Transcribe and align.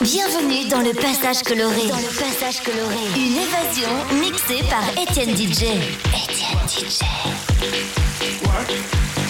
Bienvenue 0.00 0.68
dans 0.68 0.80
le 0.80 0.92
passage 0.92 1.42
coloré. 1.42 1.88
Dans 1.88 1.96
le 1.96 2.18
passage 2.18 2.62
coloré. 2.62 2.96
Une 3.16 3.36
évasion 3.36 3.90
mixée 4.20 4.64
par 4.70 4.88
Étienne 5.00 5.36
DJ. 5.36 5.64
Étienne 6.14 6.66
DJ. 6.66 7.02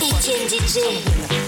Étienne 0.01 0.49
DJ. 0.49 1.48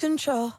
Control. 0.00 0.54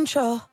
control. 0.00 0.49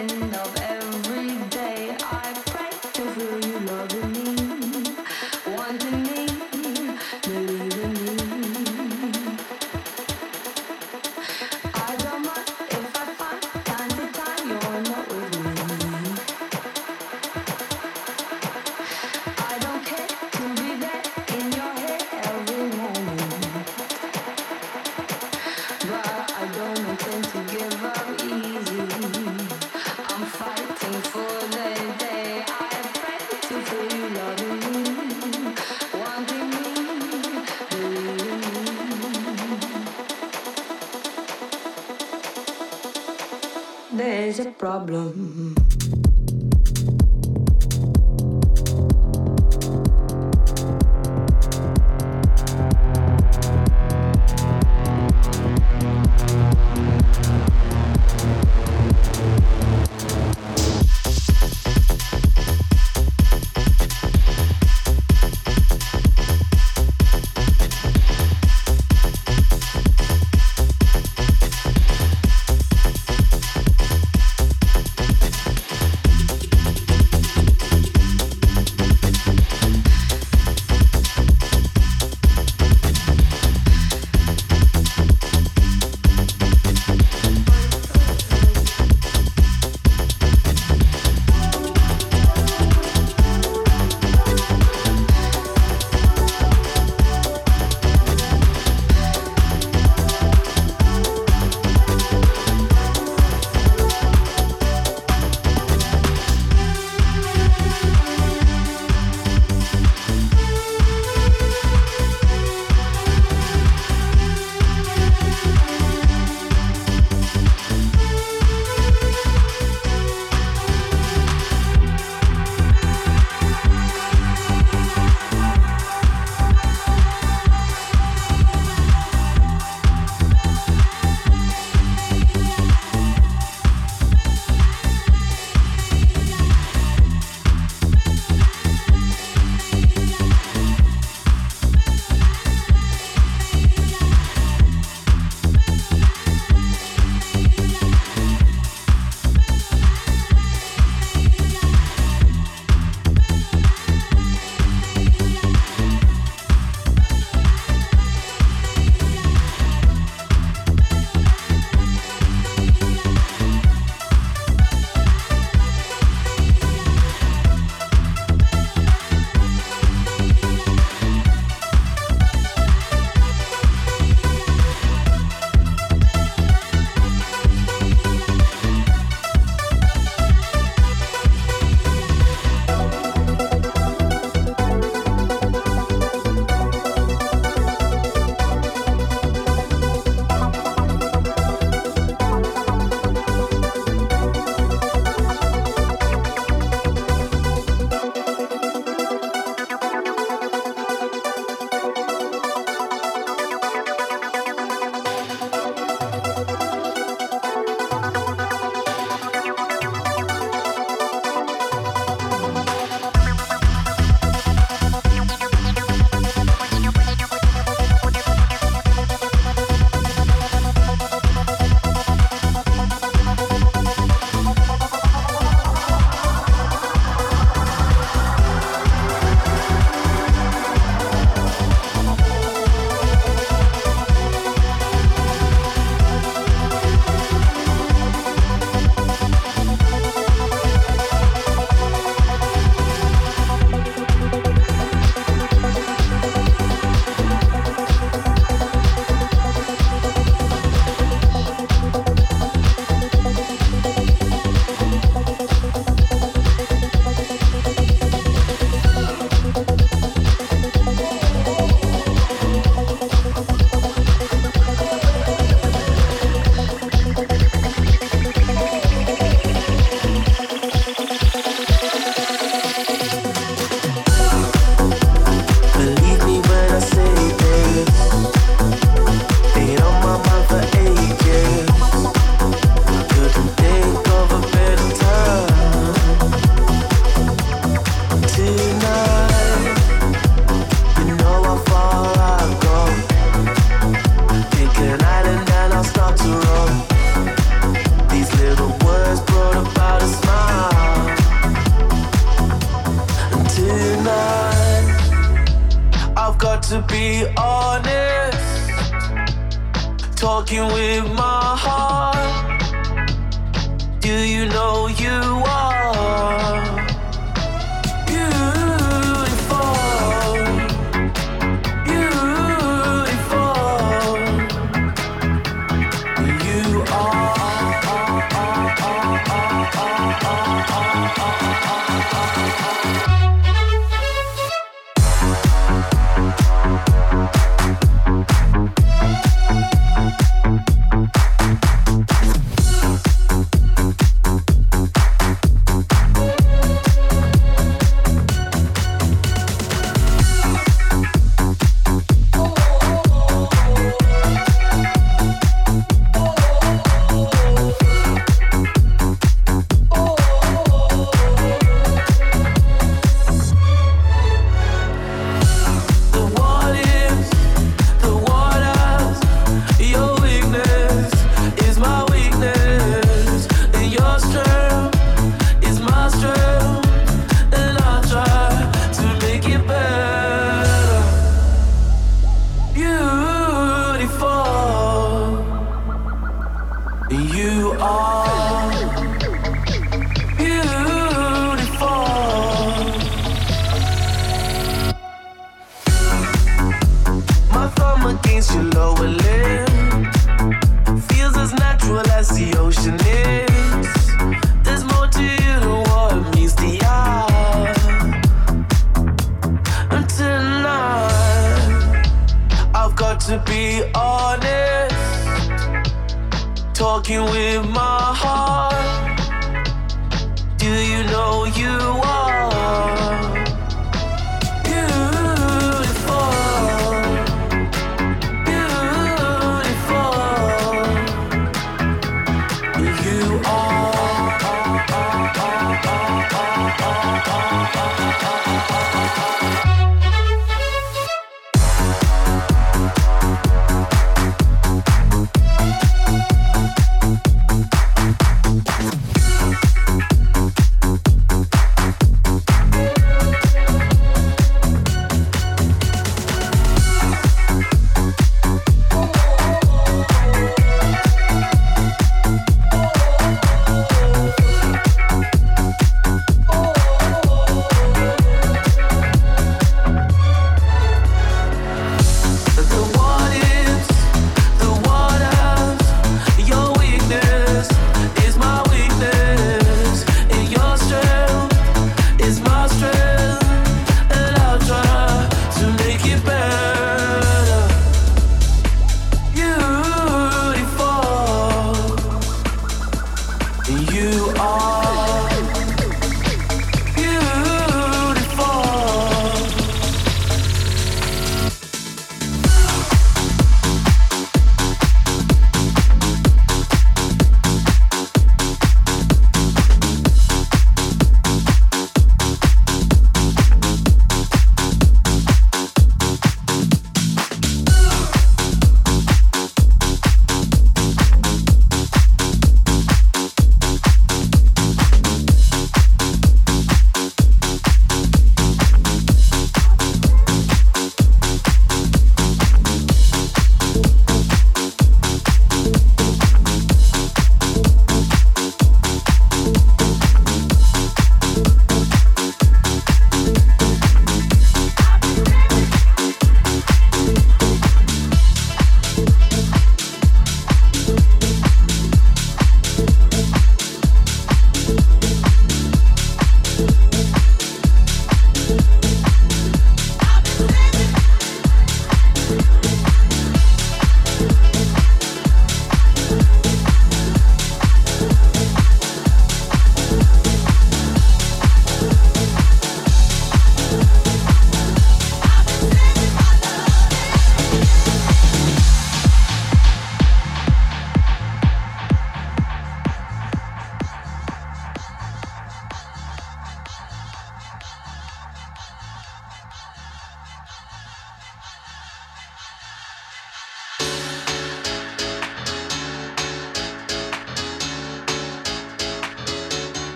end 0.00 0.34
of 0.34 0.56
every 0.56 0.99